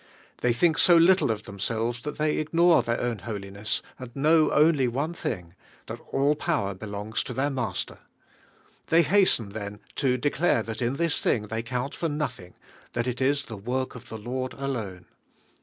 [0.39, 4.49] They think so little of themselves that they ignore llu ii own holiness and know
[4.49, 5.53] only one thing,
[5.85, 7.99] that all power helongs to their Master.
[8.87, 12.55] Hiey hasten, then, to declare that in this thing they 'count for nothing,
[12.93, 15.05] that it is the work of the Lord alone.